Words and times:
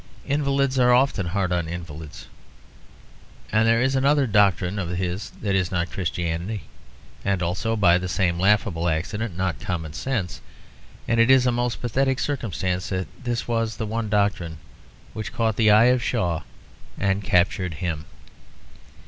Invalids 0.27 0.79
are 0.79 0.91
often 0.91 1.27
hard 1.27 1.51
on 1.51 1.67
invalids. 1.67 2.25
And 3.51 3.67
there 3.67 3.83
is 3.83 3.95
another 3.95 4.25
doctrine 4.25 4.79
of 4.79 4.89
his 4.89 5.29
that 5.43 5.53
is 5.53 5.69
not 5.71 5.91
Christianity, 5.91 6.63
and 7.23 7.43
also 7.43 7.75
(by 7.75 7.99
the 7.99 8.07
same 8.09 8.39
laughable 8.39 8.89
accident) 8.89 9.37
not 9.37 9.59
common 9.59 9.93
sense; 9.93 10.41
and 11.07 11.19
it 11.19 11.29
is 11.29 11.45
a 11.45 11.51
most 11.51 11.81
pathetic 11.81 12.17
circumstance 12.19 12.89
that 12.89 13.09
this 13.23 13.47
was 13.47 13.77
the 13.77 13.85
one 13.85 14.09
doctrine 14.09 14.57
which 15.13 15.31
caught 15.33 15.55
the 15.55 15.69
eye 15.69 15.93
of 15.93 16.01
Shaw 16.03 16.41
and 16.97 17.23
captured 17.23 17.75
him. 17.75 18.05